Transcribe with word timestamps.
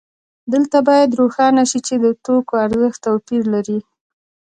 دلته 0.53 0.77
باید 0.87 1.17
روښانه 1.19 1.63
شي 1.69 1.79
چې 1.87 1.95
د 2.03 2.05
توکو 2.25 2.53
ارزښت 2.65 2.99
توپیر 3.05 3.43
لري 3.53 3.79